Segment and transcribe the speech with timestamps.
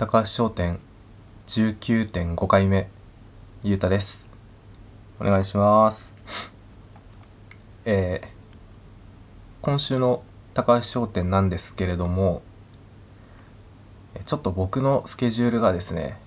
[0.00, 0.80] 高橋商店
[1.46, 2.88] 19.5回目
[3.62, 4.30] ゆうたです。
[5.20, 6.14] お願いします。
[7.84, 8.28] えー、
[9.60, 10.22] 今週の
[10.54, 12.40] 高橋商店なんですけれども
[14.24, 16.18] ちょっと僕のスケジュールがですね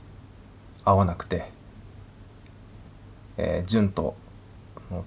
[0.86, 1.46] 合わなくて
[3.38, 4.16] えー、順と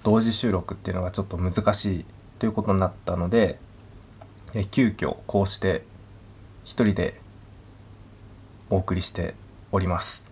[0.03, 2.05] 同時収録っていうのがちょっと難しい
[2.37, 3.59] ということになったので、
[4.53, 5.83] えー、急遽こうして
[6.65, 7.21] 一人で
[8.69, 9.33] お送りして
[9.71, 10.29] おります。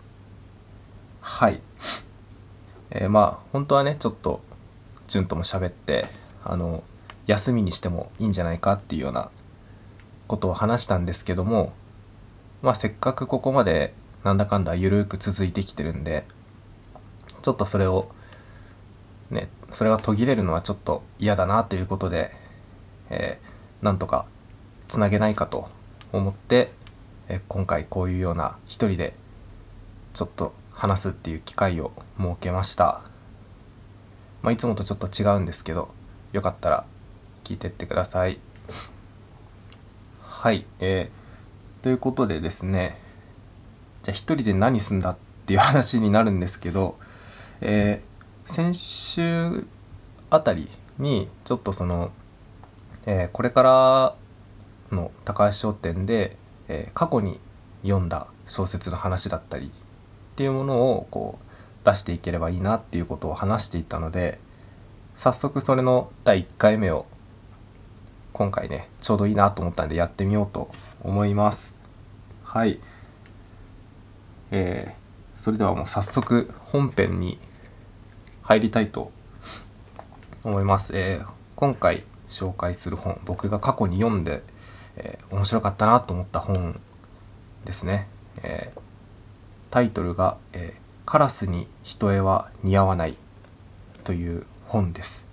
[1.21, 1.61] はい。
[2.91, 4.41] えー、まあ本当はねちょっと
[5.07, 6.05] 潤とも喋って
[6.43, 6.83] あの
[7.27, 9.29] 休みにしてもいいんじゃないかっていうような
[10.27, 11.73] ことを話したんですけども
[12.61, 13.93] まあせっかくここまで
[14.23, 16.25] なんだかんだゆるく続いてきてるんで
[17.41, 18.09] ちょっとそれを
[19.29, 22.31] ねそれが途切れるのはちょっと嫌だなということで、
[23.09, 24.25] えー、なんとか
[24.87, 25.67] つなげないかと
[26.11, 26.69] 思って
[27.27, 29.13] え今回こういうような一人で
[30.13, 33.01] ちょっと話すっていう機会を設けました。
[34.41, 35.89] まあ、いつもとちょっと違うんですけど
[36.31, 36.85] よかったら
[37.43, 38.39] 聞いてってください。
[40.21, 42.99] はい、えー、ということでですね
[44.03, 45.17] じゃあ一人で何すんだっ
[45.47, 46.95] ていう話になるんですけど、
[47.61, 49.65] えー、先週
[50.29, 50.67] あたり
[50.99, 52.11] にちょっとその、
[53.07, 54.15] えー、これから
[54.95, 56.37] の高橋商店で
[56.67, 57.39] えー、過去に
[57.83, 59.69] 読んだ小説の話だったりっ
[60.35, 64.39] ていうものをこう出していければいいなっていうことを話していたので
[65.13, 67.05] 早速それの第1回目を
[68.33, 70.69] 今回ねちょうどいいなと思ったんでやってみようと
[71.03, 71.77] 思います。
[72.43, 72.79] はい。
[74.51, 77.37] えー、それではもう早速本編に
[78.41, 79.11] 入りたいと
[80.43, 84.43] 思います、えー、今回紹介する本僕が過去に読んで
[84.97, 86.79] えー、面白かったなと思った本
[87.65, 88.07] ですね。
[88.43, 88.79] えー、
[89.71, 93.17] タイトルが、えー、カラスに人絵は似合わない
[94.03, 95.29] という本です。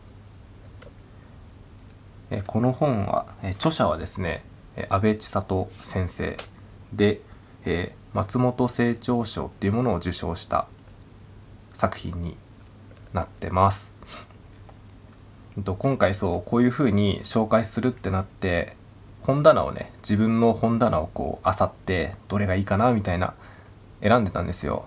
[2.30, 4.42] え、この本は、え、著者はですね、
[4.76, 6.36] え、安倍千里先生
[6.92, 7.20] で、
[7.64, 10.66] え、松本清張賞っていうものを受賞した
[11.74, 12.36] 作品に
[13.12, 13.92] なってます。
[15.78, 18.74] 今回そうこういうふうに紹介するってなって
[19.22, 23.34] 本棚をね自分の本棚をこう漁ってどれがいいかなみたいな
[24.00, 24.86] 選んでたんですよ。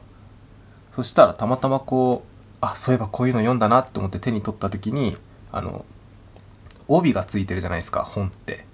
[0.92, 5.16] そしたらたまたまこうあそういえばこういうの読んだなって思って手に取った時に
[5.52, 5.86] あの
[6.88, 8.66] 帯がついてるじゃないですか本って。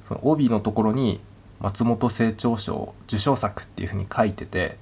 [0.00, 1.20] その帯のところに
[1.60, 4.78] 松本清張賞受賞作っていうふうに書いてて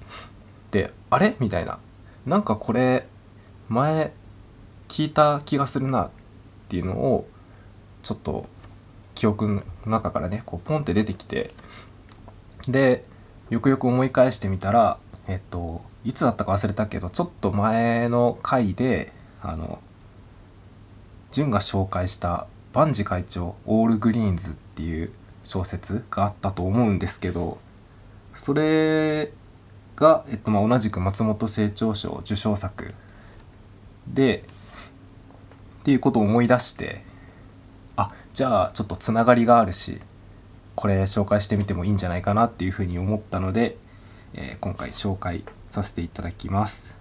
[0.70, 1.36] であれ？
[1.38, 1.78] みたいな。
[2.26, 3.06] なんかこれ
[3.68, 4.12] 前
[4.88, 6.10] 聞いた気がするなっ
[6.68, 7.26] ていうのを
[8.02, 8.46] ちょっと
[9.18, 11.50] 記憶の中からねこうポンって出てきて
[12.68, 13.04] で
[13.50, 19.12] よくよく思い返してみたらえっといつだったか忘れたけどちょっと前の回で
[19.42, 19.82] あの
[21.32, 25.10] 潤が紹介した「万事会長オールグリーンズ」っていう
[25.42, 27.58] 小説があったと思うんですけど
[28.32, 29.32] それ
[29.96, 32.94] が、えっとまあ、同じく松本清張賞受賞作
[34.06, 34.44] で
[35.80, 37.07] っていうことを思い出して
[37.98, 40.00] あじゃあちょっとつながりがあるし
[40.76, 43.76] これ紹介してみてもいいんじゃないかなっていうふうに思ったので、
[44.34, 46.94] えー、今回紹介させていただきます。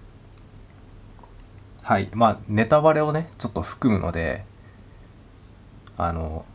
[1.84, 4.44] はいまあネタバレをねちょっと含むので
[5.98, 6.46] あの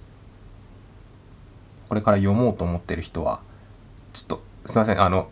[1.89, 3.41] これから読もうと思ってる人は
[4.13, 5.31] ちょっとすいませんあの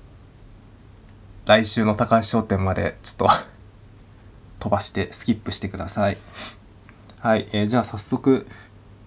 [1.46, 3.34] 来週の高橋商店までちょっと
[4.60, 6.16] 飛ばしてスキップしてください。
[7.20, 8.46] はい、えー、じゃあ早速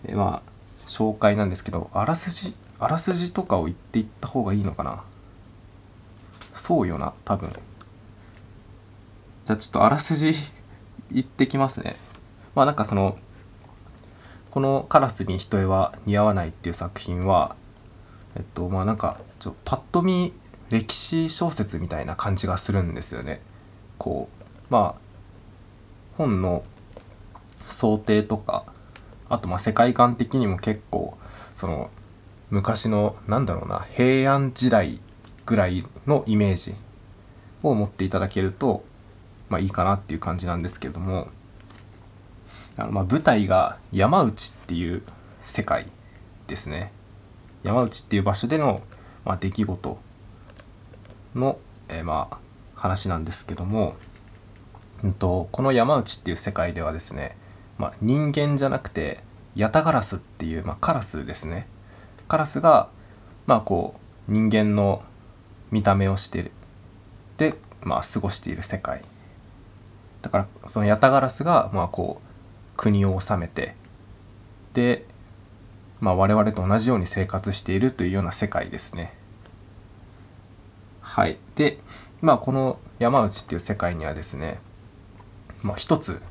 [0.06, 0.54] えまあ
[0.88, 5.04] 紹介なんですけどあらすじあらすじとかを言っていった方がいいのかな？
[6.52, 7.50] そうよな多分。
[9.46, 10.34] じゃあちょっとあらすじ
[11.12, 11.96] 言ってきますね。
[12.56, 13.18] まあなんかその
[14.52, 17.56] この「カラスに人絵は似合わない」っていう作品は
[18.36, 20.34] えっとまあなんかちょパッと見
[20.70, 23.42] 歴史小説みたいな感じがするんですよね。
[23.98, 24.96] こうまあ
[26.18, 26.64] 本の
[27.68, 28.66] 想定とか
[29.30, 31.18] あとまあ世界観的にも結構
[31.50, 31.90] その
[32.50, 35.00] 昔のなんだろうな平安時代
[35.46, 36.76] ぐらいのイメージ
[37.64, 38.84] を持っていただけると
[39.50, 41.28] まあいいかなっていう感じなんですけども
[42.78, 45.04] あのまあ舞台が山内っていう
[45.42, 45.88] 世界
[46.48, 46.92] ですね。
[47.64, 48.82] 山内っていう場所での、
[49.26, 49.98] まあ、出来事
[51.34, 51.58] の、
[51.90, 52.38] えー、まあ
[52.76, 53.96] 話なんですけども、
[55.04, 57.38] うんと、この山内っていう世界ではですね
[57.78, 59.20] まあ、人間じゃなくて
[59.56, 61.68] ヤタガラスっていう、まあ、カラスですね。
[62.28, 62.90] カラスが
[63.46, 63.96] まあこ
[64.28, 65.04] う人間の
[65.72, 66.52] 見た目をして
[67.38, 69.02] でまあ過ごしている世界。
[70.22, 73.76] だからそのヤタガラスがまあこう国を治めて
[74.74, 75.06] で
[76.00, 79.14] まあ我々と同じように生活しているというような世界ですね。
[81.02, 81.38] はい。
[81.56, 81.80] で
[82.22, 84.60] まあこの山内っていう世界にはですね
[85.62, 86.22] まあ一つ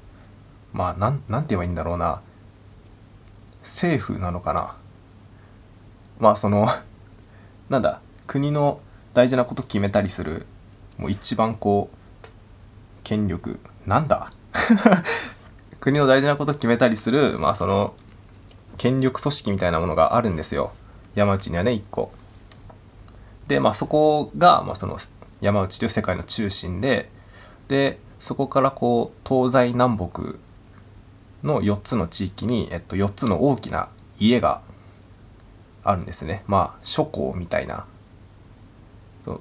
[0.73, 2.23] まあなんなんて言えばいいんだろうな。
[3.61, 4.77] 政府なのかな。
[6.19, 6.67] まあその
[7.69, 8.81] なんだ国の
[9.15, 10.47] 大事なこと決めたりする
[10.99, 12.27] もう一番こう
[13.05, 14.31] 権力なんだ？
[15.81, 17.95] 国の大事なこと決めたりするまあその
[18.79, 20.71] 権力組織みたいなものがあるんですよ。
[21.15, 22.13] 山内にはね一個。
[23.49, 24.97] でまあそこが、まあ、その
[25.41, 27.11] 山内という世界の中心で
[27.69, 30.37] でそこからこう東西南北
[31.43, 34.63] の4つの地域に、えっと、4つの大きな家が
[35.85, 36.45] あるんですね。
[36.47, 37.87] まあ諸侯みたいな。
[39.25, 39.41] そう。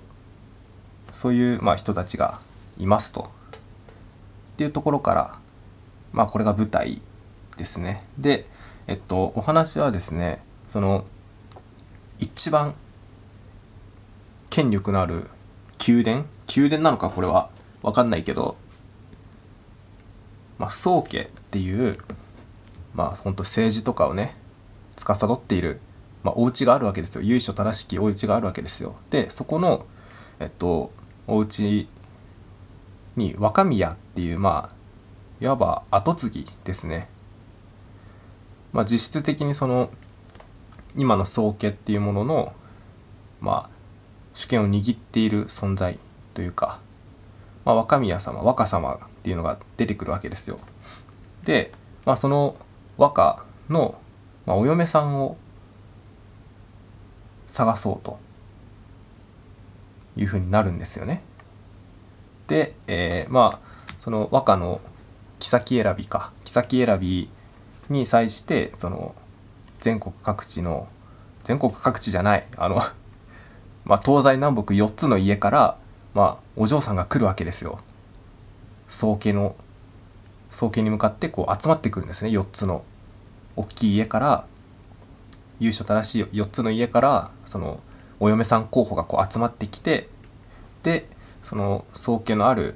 [1.11, 2.39] そういう、まあ、人たちが
[2.77, 3.21] いますと。
[3.21, 3.25] っ
[4.57, 5.39] ていうところから
[6.13, 7.01] まあこれが舞台
[7.57, 8.03] ですね。
[8.17, 8.45] で
[8.87, 11.05] えっとお話はですねその
[12.19, 12.75] 一番
[14.49, 15.29] 権力のある
[15.87, 16.25] 宮殿？
[16.55, 17.49] 宮殿なのかこれは？
[17.81, 18.55] 分かんないけど
[20.61, 21.97] まあ宗家っていう
[22.93, 24.35] まあ本当政治とかをね
[24.95, 25.79] 司っている、
[26.23, 27.23] まあ、お家があるわけですよ。
[27.23, 28.95] 由緒正しきお家があるわけですよ。
[29.09, 29.87] でそこの
[30.39, 30.91] えっと
[31.25, 31.89] お家
[33.15, 34.75] に若宮っていうまあ
[35.43, 37.09] いわば跡継ぎですね。
[38.71, 39.89] まあ実質的にその
[40.95, 42.53] 今の宗家っていうものの
[43.39, 43.69] まあ
[44.35, 45.97] 主権を握っている存在
[46.35, 46.79] というか、
[47.65, 50.59] まあ、若宮様若様っていうのが出てくるわけですよ。
[51.43, 51.71] で、
[52.05, 52.55] まあ、その
[52.97, 53.99] 若の、
[54.45, 55.37] まあ、お嫁さんを
[57.47, 58.19] 探そうと
[60.15, 61.23] いうふうになるんですよね。
[62.47, 63.59] で、えー、まあ
[63.99, 64.81] その和歌の
[65.39, 67.29] 妃選びか妃選び
[67.89, 69.15] に際してその
[69.79, 70.87] 全国各地の
[71.43, 72.81] 全国各地じゃないあの
[73.83, 75.77] まあ、東西南北4つの家から、
[76.13, 77.79] まあ、お嬢さんが来るわけですよ。
[78.87, 79.55] 宗家の
[80.49, 82.83] 宗家に向かってこう集まってくるんですね4つの
[83.55, 84.45] 大きい家から
[85.59, 87.79] 由緒正しい4つの家からその
[88.19, 90.09] お嫁さん候補がこう集まってきて
[90.83, 91.07] で
[91.41, 92.75] その宗家のある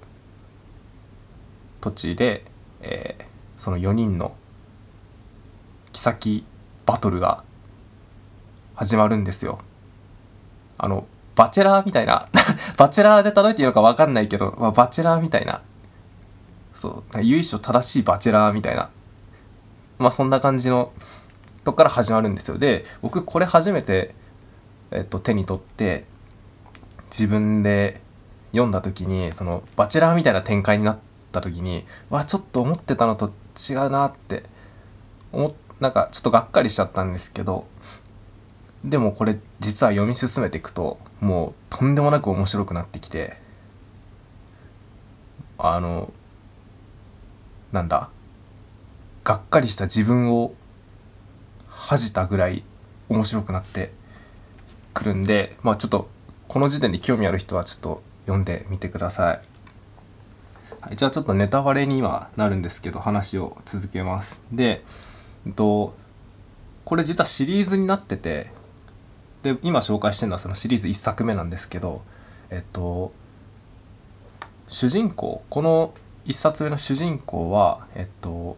[1.81, 2.45] 土地で、
[2.81, 3.25] えー、
[3.57, 4.35] その4人の
[5.91, 6.45] 妃
[6.85, 7.43] バトルが
[8.75, 9.57] 始まるんですよ。
[10.77, 12.27] あの、バチェラーみたいな
[12.77, 15.61] バチェラーで例えていいのかわかんないけど、まあ、バチェラーみたいな。
[16.73, 18.89] そう、由緒正しいバチェラーみたいな。
[19.97, 20.91] まあそんな感じの
[21.63, 22.57] とこから始まるんですよ。
[22.57, 24.13] で、僕これ初めて、
[24.91, 26.05] えっと、手に取って、
[27.05, 28.01] 自分で
[28.51, 30.97] 読んだ時に、その、バチェラーみたいな展開になっ
[31.31, 33.31] た時に、わ、ちょっと思ってたのと
[33.69, 34.43] 違うなって、
[35.31, 37.67] 思なんかちょっとがっかりしちゃったんですけど、
[38.85, 43.33] でもこれ実は読み進めていくともうとんでもなく面白くなってきて
[45.57, 46.13] あの
[47.71, 48.11] なんだ
[49.23, 50.53] がっかりした自分を
[51.67, 52.63] 恥じたぐらい
[53.09, 53.91] 面白くなって
[54.93, 56.07] くるんでまあちょっと
[56.47, 59.41] この時点で興味ある人はちょっと読んでみてください。
[60.81, 64.41] はい、じゃあちょっとネタバレにはなるんですけど話を続けます。
[64.51, 64.83] で、
[65.47, 65.95] えっと、
[66.83, 68.51] これ実はシリーズになってて
[69.45, 72.01] で今紹介してるのはそのシリーズ1作目なんですけど
[72.49, 73.13] えっと
[74.67, 75.93] 主人公この
[76.25, 78.57] 1冊目の主人公はえっと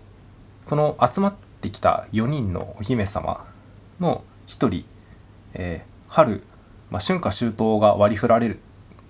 [0.62, 3.46] その集まってきた4人のお姫様
[4.00, 4.86] の1人、
[5.54, 6.44] えー、春、
[6.90, 8.58] まあ、春夏秋冬が割り振られ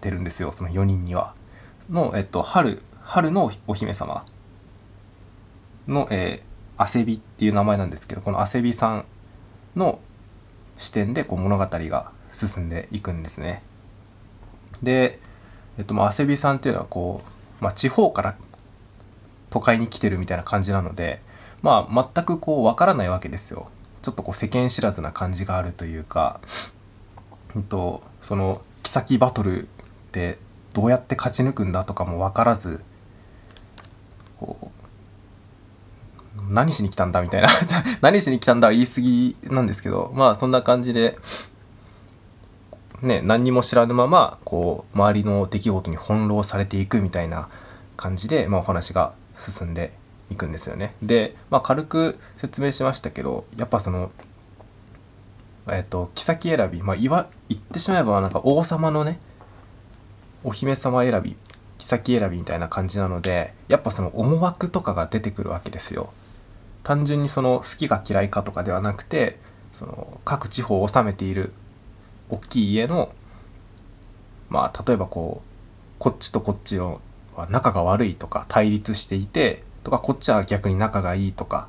[0.01, 1.35] てるんですよその4人には。
[1.91, 4.25] の、えっと、春春のお姫様
[5.87, 9.05] の、えー、アセビっていう名前なんですけどこのアセビさん
[9.75, 9.99] の
[10.77, 13.63] 視点でこう物語が進んでいくんですね。
[14.81, 15.19] で、
[15.77, 17.21] えっと、まあ、アセビさんっていうのはこ
[17.59, 18.35] う、まあ、地方から
[19.49, 21.21] 都会に来てるみたいな感じなので、
[21.61, 23.69] まあ、全くこう、わからないわけですよ。
[24.01, 26.39] ちょっとこう、世間知らずな感じがあるというか、
[27.55, 29.67] うんと、その、妃バトルっ
[30.11, 30.37] て
[30.73, 32.83] どうやって勝ち抜くんだとかもわからず、
[34.39, 34.76] こう、
[36.49, 37.47] 何しに来たんだみたいな
[38.01, 41.17] 何しに来たんだは言い過ぎなんですけど、まあそんな感じで、
[43.01, 47.47] ね、何にも知らぬまま、こう、周りの出来事に翻弄されていくみたいな
[47.95, 49.93] 感じで、まあお話が進んで
[50.31, 50.95] いくんですよね。
[51.01, 54.11] で、まあ軽く説明しましたけど、やっぱその、
[55.69, 59.19] えっと、妃選び、まあ、言わ、言ってしまえばなんか王様のね、
[60.43, 61.35] お姫様選び
[61.77, 66.09] 妃選びみたいな感じなのでやっぱその思惑とかが出てくるわけですよ。
[66.87, 69.37] 単純にその好きか嫌いかとかではなくて
[69.73, 71.51] その各地方を治めている
[72.29, 73.11] 大きい家の
[74.47, 77.01] まあ例えばこうこっちとこっちの
[77.35, 81.67] は仲が悪いとか対立していてとかこっちは逆に仲がいいとか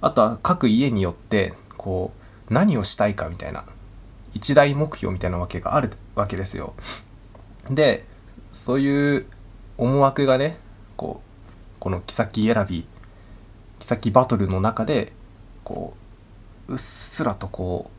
[0.00, 2.14] あとは各家によってこ
[2.50, 3.66] う何をしたいかみたいな
[4.32, 6.72] 一大目標みたいなわけがあるわけですよ。
[7.68, 8.06] で
[8.52, 9.26] そういう
[9.76, 10.56] 思惑がね
[10.96, 12.86] こうこの妃選び
[13.78, 15.12] 妃バトルの中で
[15.64, 15.94] こ
[16.68, 17.90] ううっすらとこ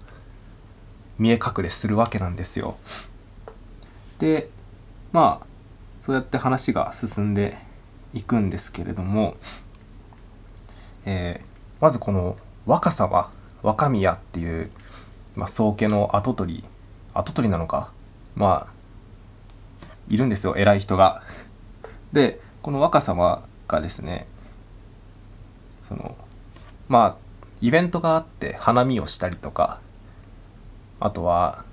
[1.19, 2.77] う見え隠れするわけなんですよ。
[4.19, 4.49] で
[5.11, 5.47] まあ
[5.99, 7.55] そうやって話が進んで
[8.13, 9.35] いくんですけれども、
[11.05, 11.45] えー、
[11.79, 13.31] まずこの若様
[13.61, 14.71] 若宮っていう、
[15.35, 16.63] まあ、宗家の跡取り
[17.13, 17.91] 跡取りなのか
[18.35, 18.73] まあ
[20.07, 21.21] いるんですよ偉い人が。
[22.13, 24.27] でこの若様がですね
[25.87, 26.15] その
[26.89, 27.15] まあ
[27.61, 29.79] イベントがあって花見をしたりとか
[30.99, 31.63] あとは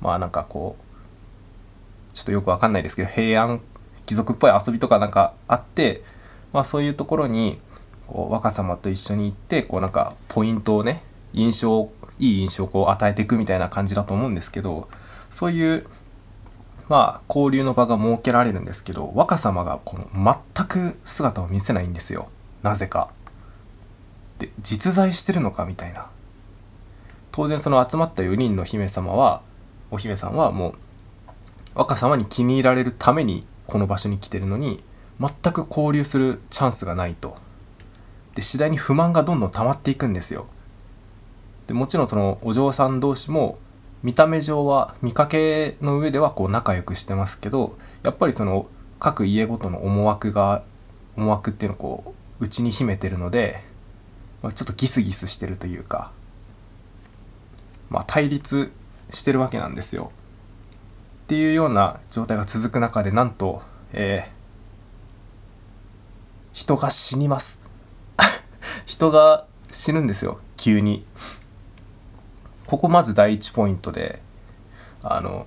[0.00, 3.60] まあなんかこうちょっとよくわかんないですけど平安
[4.06, 6.02] 貴族っぽい遊びとかなんかあって
[6.52, 7.58] まあそういうところに
[8.06, 14.88] こう若様と一緒に行ってこうなんかポイントをね印象いい印象をこう与えていくみたいな感じだと思うんですけど
[15.28, 15.86] そういう
[16.88, 20.06] まあ交流の場が設けられるんですけど若様がこの
[20.54, 22.30] 全く姿を見せないんですよ。
[22.66, 23.10] なぜか。
[24.38, 26.10] で実在してるのかみたいな。
[27.30, 29.42] 当然その集まった4人の姫様は
[29.90, 30.74] お姫さんはもう
[31.74, 34.82] 若様に気に入られるためにこの場所に来てるのに
[35.20, 37.36] 全く交流するチャンスがないと。
[38.34, 40.46] で次第に不満がどんどん溜まっていくんですよ。
[41.68, 43.58] でもちろんそのお嬢さん同士も
[44.02, 48.66] 見た目上は見かけの上ではこう仲良くしてますけどやっぱりその
[48.98, 50.62] 各家ごとの思惑が
[51.16, 53.56] 思惑っていうのをこう内に秘めてるので、
[54.42, 56.12] まあ、ちょっとギスギスしてるというか
[57.90, 58.72] まあ対立
[59.10, 60.10] してるわけなんですよ。
[61.24, 63.62] っていうような状態が続く中でなんと、
[63.92, 64.30] えー、
[66.52, 67.60] 人が死にます。
[68.86, 71.04] 人が死ぬんですよ急に。
[72.66, 74.20] ここまず第一ポイントで
[75.02, 75.46] あの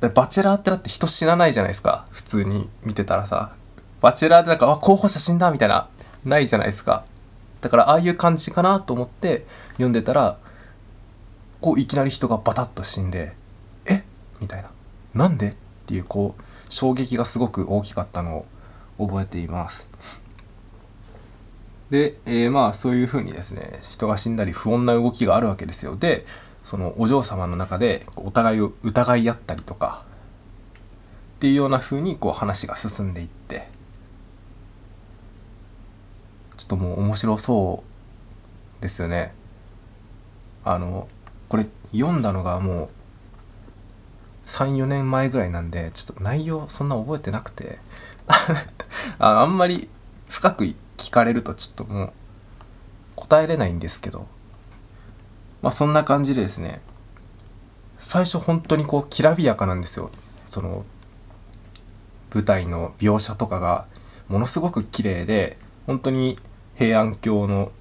[0.00, 3.54] バチェラーってだって人死なないじゃないですか普通に見てたらさ。
[4.00, 5.88] バチェラーってなんかあ候補者死んだみたいな
[6.24, 7.04] ないじゃないですか
[7.60, 10.38] だからああいう感じかなと思って読んでたら
[11.60, 13.34] こういきなり人がバタッと死んで
[13.86, 13.96] え？
[13.96, 14.02] っ
[14.40, 14.70] みたいな
[15.14, 15.50] なんで？
[15.50, 18.46] っていうこう衝撃がすごく大きかったの
[18.98, 19.90] を覚えています。
[21.90, 25.96] で、えー、まあそういうふうにですね人が死んだり不穏な動きがあるわけですよ。
[25.96, 26.24] で
[26.62, 30.04] そのお嬢様の中でお互いを疑い合ったりとか
[31.36, 33.68] っていうような風にこう話が進んでいって
[36.70, 37.82] とも面白そ
[38.78, 39.34] うですよね。
[40.62, 41.08] あの
[41.48, 42.88] これ読んだのがもう
[44.44, 47.78] 34年前ぐらいなんでちょっと内容そんな覚えてなくて。
[49.18, 49.88] ああんまり
[50.28, 50.64] 深く
[50.96, 52.12] 聞かれるとちょっともう
[53.16, 54.28] 答えれないんですけど。
[55.62, 56.80] まあそんな感じでですね。
[57.96, 60.12] 最初本当にこうきらびやかなんですよ。
[60.48, 60.84] その
[62.32, 63.88] 舞台の描写とかが
[64.28, 66.38] ものすごく綺麗で本当に
[66.80, 67.72] 平安京の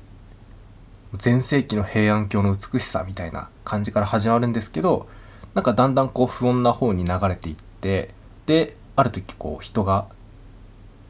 [1.14, 5.08] 全盛期の平安京の美しさみたいな感じから始まるんですけど
[5.54, 8.14] なんかだんだんこう不穏な方に流れていって
[8.46, 10.10] である時こう人が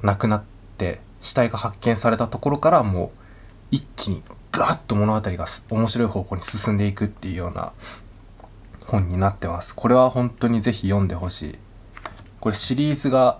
[0.03, 0.43] 亡くなっ
[0.77, 3.09] て死体が発見されたところからもう
[3.71, 7.73] 一気にガーッと物語が面白い方向に進んでいくっていうような
[8.85, 9.75] 本になってます。
[9.75, 11.55] これは本当にぜひ読んでほしい。
[12.39, 13.39] これシリーズが、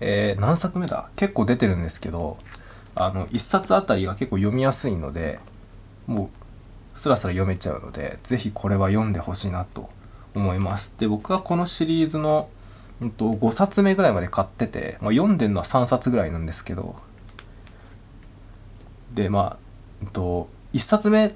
[0.00, 1.10] えー、何作目だ？
[1.16, 2.38] 結構出てるんですけど、
[2.94, 5.40] あの、一冊あたりが結構読みやすいので、
[6.06, 9.88] もう、スラスラ読めちゃうので、ぜひこれは読んでほしいなと
[10.34, 10.94] 思います。
[10.98, 12.48] で、僕はこのシリーズの、
[13.00, 16.96] うんと、5冊目ぐらいまで買ってて、まあ、読んでるのは3冊ぐらいなんですけど、
[19.14, 19.56] で、まあ、
[20.02, 21.34] うんと、1冊目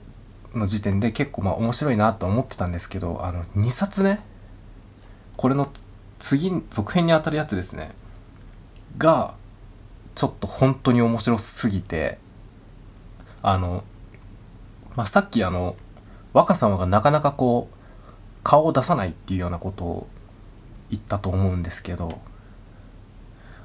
[0.55, 4.19] の時点で結構まあ面白いなと思ってたんですけど、あの、2冊目？
[5.37, 5.69] これの
[6.19, 7.93] 次、続編にあたるやつですね。
[8.97, 9.35] が、
[10.17, 12.19] ちょっと本当に面白すぎて、
[13.43, 13.85] あの、
[14.97, 15.77] まあ、さっきあの、
[16.33, 17.77] 若様がなかなかこう、
[18.43, 20.07] 顔を出さないっていうようなことを
[20.89, 22.21] 言ったと思うんですけど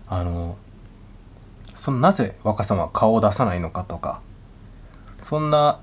[0.08, 0.58] あの
[1.76, 4.24] そのなぜ若様は顔を出さないのかとか
[5.20, 5.80] そんな、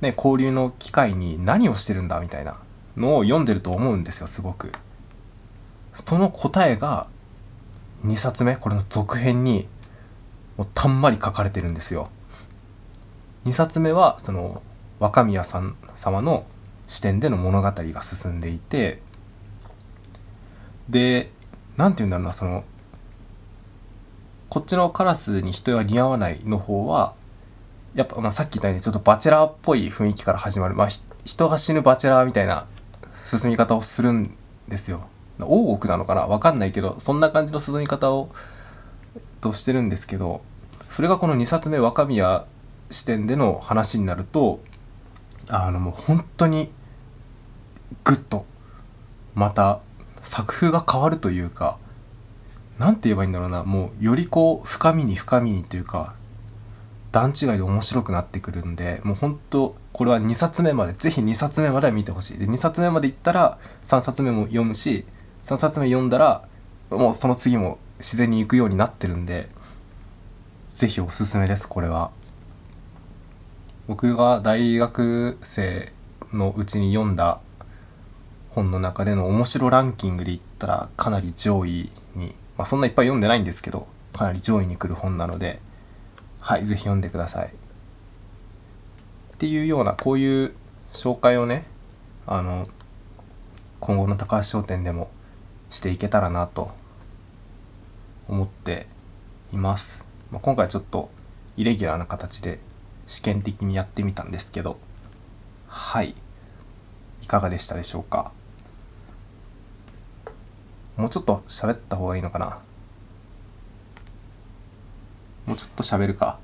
[0.00, 2.60] ね、交流の機会に何をしてるんだみたいな
[2.96, 4.72] のを読んでると思うんですよすごく。
[5.92, 7.06] その答えが
[8.02, 9.68] 2冊目これの続編に
[10.56, 12.08] もうたんまり書かれてるんですよ。
[13.44, 14.62] 2冊目はその
[14.98, 16.44] 若宮さん様の
[16.86, 19.00] 視点での物語が進んでいて
[20.88, 21.30] で
[21.76, 22.64] 何て言うんだろうなその
[24.50, 27.14] こっちのカラスに人は似合わないの方は
[27.94, 30.88] やっぱ、まあ、さっき言ったようにちょっとバチェラーっぽい雰囲気から始まる、まあ、
[31.24, 32.66] 人が死ぬバチェラーみたいな
[33.14, 34.34] 進み方をするん
[34.68, 35.08] ですよ。
[35.38, 36.26] 大奥なのかな？
[36.26, 38.28] わかんないけどそんな感じの進み方を
[39.40, 40.42] としてるんですけど
[40.88, 42.46] それがこの2冊目若宮
[42.90, 44.60] 視点での話になると
[45.48, 46.70] あのもう本当に
[48.04, 48.46] グッと
[49.34, 49.80] また
[50.20, 51.78] 作風が変わるというか
[52.78, 56.14] 何て言えばいいんだろうなもうよりこう深みに深みにというか
[57.12, 62.38] 段違いで面白くなってくるんでもう本当これは2冊目まで是非2冊目までは見てほしい。
[62.38, 65.04] で2冊目までいったら3冊目も読むし
[65.42, 66.44] 3冊目読んだら
[66.90, 69.50] もうその次も自然に行くようになってるんで
[70.68, 72.10] 是非おすすめですこれは。
[73.88, 75.92] 僕が大学生
[76.32, 77.40] のうちに読んだ
[78.50, 85.60] 本の中での面白ランキングで言ったらかなり上位にまあそんないっぱい読んでないんですけどかなり上位に来る本なので
[86.40, 87.48] はい是非読んでください。
[87.48, 90.54] っていうようなこういう
[90.94, 91.66] 紹介をね
[92.26, 92.66] あの
[93.80, 95.10] 今後の高橋商店でも
[95.68, 96.70] していけたらなと
[98.30, 98.86] 思って
[99.52, 100.06] います。
[100.30, 101.10] まあ、今回ちょっと
[101.56, 102.60] イレギュラーな形で
[103.06, 104.78] 試験的にやってみたんですけど。
[105.66, 106.14] はい。
[107.22, 108.32] いかがでしたでしょうか？
[110.96, 112.60] もうちょっと喋った方がいいのかな？
[115.46, 116.38] もうちょっと喋るか。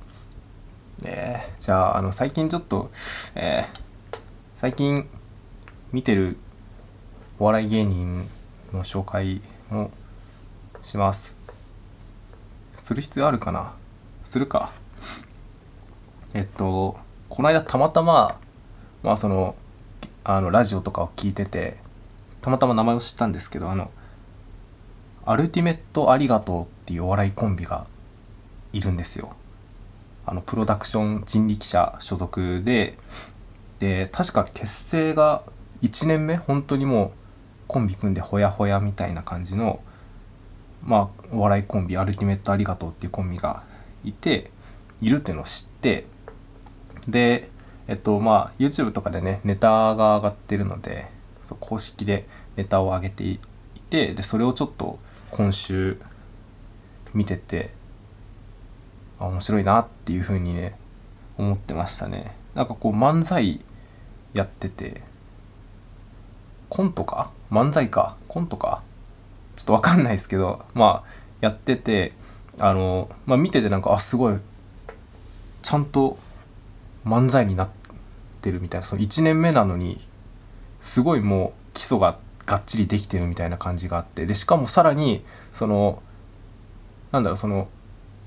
[1.04, 2.90] えー、じゃああの最近ちょっと
[3.36, 4.18] えー、
[4.56, 5.08] 最近
[5.92, 6.36] 見てる
[7.38, 8.28] お笑い芸人
[8.72, 9.40] の紹介
[9.70, 9.92] も
[10.82, 11.36] します。
[12.86, 13.74] する必要あるかな？
[14.22, 14.70] するか。
[16.34, 16.96] えっと、
[17.28, 18.38] この間たまたま、
[19.02, 19.56] まあその、
[20.22, 21.78] あの、ラジオとかを聞いてて、
[22.42, 23.90] たまたま名前を知ったんですけど、あの、
[25.24, 27.88] アルティメットありがとうっていうお笑いコンビが
[28.72, 29.34] いるんですよ。
[30.24, 32.96] あの、プロダクション人力車所属で、
[33.80, 35.42] で、確か結成が
[35.82, 36.36] 1年目？
[36.36, 37.10] 本当にもう
[37.66, 39.80] コンビ組んでほやほやみたいな感じの
[40.82, 43.64] まあお笑いコンビアルティメットありがとうっていうコンビが
[44.04, 44.50] いて
[45.00, 46.06] いるっていうのを知って
[47.08, 47.50] で
[47.88, 51.06] えっとまあ YouTube とかでねネタが上がってるので
[51.60, 53.38] 公式でネタを上げてい
[53.90, 54.98] てでそれをちょっと
[55.30, 56.00] 今週
[57.14, 57.70] 見てて
[59.18, 60.76] あ面白いなっていうふうにね
[61.38, 62.34] 思ってましたね。
[62.54, 63.60] なんかこう漫才
[64.32, 65.02] やってて
[66.68, 67.30] コントか？
[67.50, 68.16] 漫才か？
[68.26, 68.82] コントか？
[69.56, 71.04] ちょっとわかんないですけどまあ
[71.40, 72.12] やってて
[72.58, 74.38] あの、まあ、見ててなんかあすごい
[75.62, 76.18] ちゃんと
[77.04, 77.70] 漫才になっ
[78.40, 79.98] てるみたいなその1年目なのに
[80.80, 86.00] すごいもう基礎ががっちりできてるみたいな感じがあってでしかもさらにその
[87.10, 87.68] なんだろうその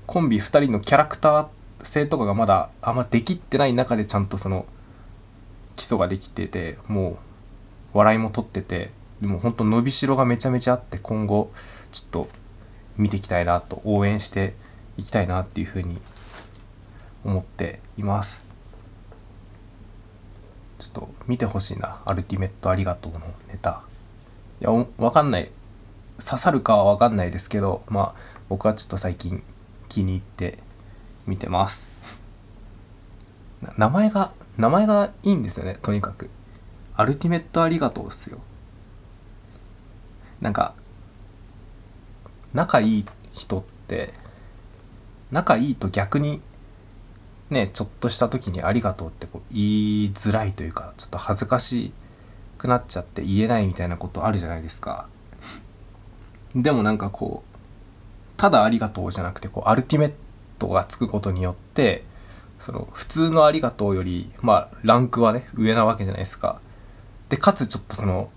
[0.06, 1.48] コンビ2人のキャラクター
[1.82, 4.66] 性とかがまだあんまできってない中でちゃんとその
[5.74, 7.18] 基礎ができてても
[7.94, 8.90] う笑いも取ってて
[9.20, 11.52] でも本当伸びしろがめちゃめちゃあって今後
[11.90, 12.28] ちょっと
[12.96, 14.54] 見ていきたいなと応援して
[14.96, 16.00] いきたいなっていうふうに
[17.24, 18.42] 思っています。
[20.78, 22.00] ちょっと見てほしいな。
[22.06, 23.82] アルティメットありがとうのネタ。
[24.60, 25.50] いやわかんない。
[26.18, 28.14] 刺さるかはわかんないですけどまあ
[28.48, 29.42] 僕はちょっと最近
[29.88, 30.58] 気に入って
[31.26, 31.88] 見てます。
[33.76, 36.30] 名前が名前がいいんですよねとにかく。
[36.96, 38.38] アルティメットありがとうっすよ。
[40.40, 40.74] なんか
[42.52, 44.12] 仲いい人って
[45.30, 46.40] 仲いいと逆に
[47.50, 49.60] ねちょっとした時に「ありがとう」ってこう言
[50.04, 51.92] いづらいというかちょっと恥ずかし
[52.58, 55.06] くなっちゃって言えないみたいなことあるじゃないですか。
[56.54, 57.56] でもなんかこう
[58.36, 60.12] ただ「ありがとう」じゃなくてこうアルティメッ
[60.58, 62.04] トがつくことによって
[62.58, 66.60] その普通の「ありがとう」よりまあランクはね上なわけじゃないですか。
[67.28, 68.30] でかつちょっとその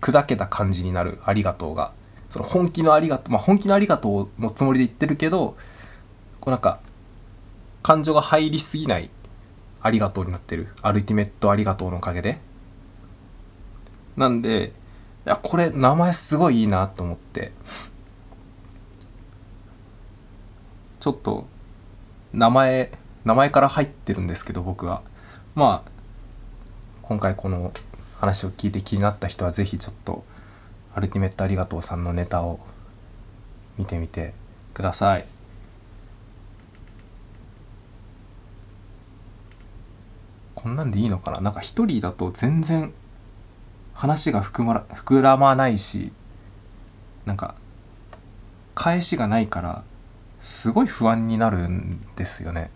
[0.00, 1.92] 砕けた感じになるありがとうが
[2.28, 5.56] その本気のありがとうまあ本気のありがとうのつもりで言ってるけど
[6.40, 6.80] こうなんか
[7.82, 9.10] 感情が入りすぎない
[9.82, 10.68] ありがとうになってる。
[10.82, 12.38] アルティメットありがとうのおかげで。
[14.16, 14.72] なんで
[15.26, 17.52] いやこれ名前すごいいいなと思って。
[21.00, 21.46] ちょっと
[22.32, 22.90] 名前
[23.24, 25.02] 名前から入ってるんですけど僕は。
[25.54, 25.90] まあ
[27.02, 27.72] 今回この
[28.20, 30.24] 話を聞いて気になった人は是非ちょっと
[30.94, 32.60] アルティメットありがとうさんのネタを
[33.78, 34.34] 見てみて
[34.74, 35.24] ください。
[40.54, 41.40] こんなんでいいのかな？
[41.40, 42.92] なんか一人だと全然
[43.94, 46.12] 話が膨ら膨らまないし
[47.24, 47.54] なんか
[48.74, 49.84] 返しがないから
[50.38, 52.70] すごい不安になるんですよね。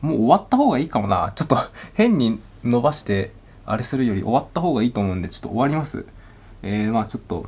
[0.00, 1.30] もう終わった方がいいかもな。
[1.32, 1.56] ちょっと
[1.92, 3.32] 変に伸ばして
[3.64, 6.06] あれするより終わった方がいいと思うんでちょっと終わります。
[6.62, 7.46] えー、まあちょっと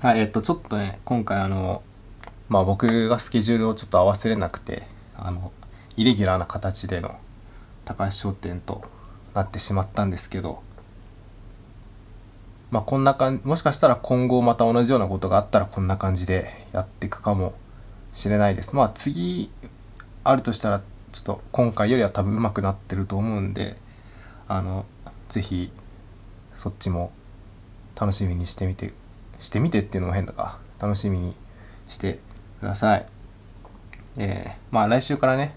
[0.00, 1.82] はいえっとちょっとね今回あの
[2.48, 4.82] まあ僕がスケジュールをちょっと合わせれなくて
[5.16, 5.52] あの
[5.96, 7.18] イレギュラーな形での
[7.84, 8.82] 高橋商店と
[9.34, 10.62] なってしまったんですけど
[12.70, 17.54] まあこんな感じもしかしたら今後また同じようなことがあったらこんな感じでやっていくかも
[18.12, 18.76] しれないです。
[18.76, 19.50] まあ次
[20.22, 23.76] あるとしたらちょっと今回よりは多分上手くなってると思うんで
[24.48, 24.84] あの
[25.28, 25.72] 是非
[26.52, 27.12] そっちも
[27.98, 28.92] 楽しみにしてみて
[29.38, 30.58] してみてっていうのも変だか。
[30.80, 31.34] 楽しみに
[31.86, 32.18] して
[32.60, 33.06] ください。
[34.18, 35.56] えー、まあ来週からね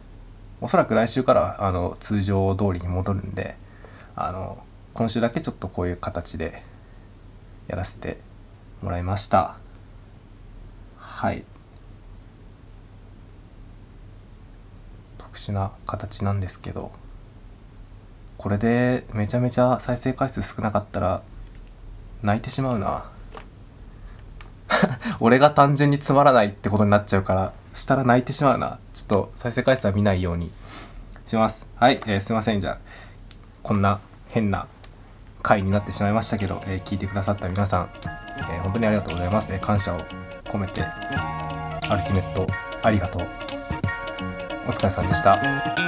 [0.62, 3.56] おそらく来週からあの通常通りに戻るんで
[4.16, 6.64] あの今週だけちょっとこういう形で
[7.68, 8.18] やらせて
[8.82, 9.60] もらいました。
[10.98, 11.44] はい。
[15.18, 16.92] 特殊な形なんですけど。
[18.38, 21.24] これでめちゃめちゃ再生回数少なかったら
[22.22, 23.06] 泣いてしまうな。
[25.20, 28.80] 俺が単純につまらないってことになっちゃうからしたら泣いてしまうな。
[28.94, 30.52] ちょっと再生回数は見ないように
[31.26, 31.68] します。
[31.76, 32.60] はい、えー、すいません。
[32.60, 32.78] じゃあ
[33.64, 34.68] こんな変な
[35.42, 40.00] 回になってしまいましたけど、えー、聞いてくださった皆さん、えー、本当にありがとうございます、え感謝を
[40.46, 42.46] 込めてアルティメット
[42.84, 43.22] ありがとう。
[44.68, 45.87] お疲れさんでした。